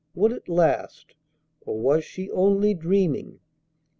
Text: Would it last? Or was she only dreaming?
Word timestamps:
Would 0.15 0.31
it 0.31 0.49
last? 0.49 1.13
Or 1.63 1.79
was 1.79 2.03
she 2.03 2.31
only 2.31 2.73
dreaming? 2.73 3.39